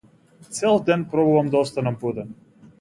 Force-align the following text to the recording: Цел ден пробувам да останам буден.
Цел 0.55 0.79
ден 0.87 1.05
пробувам 1.11 1.49
да 1.53 1.57
останам 1.67 1.95
буден. 2.01 2.35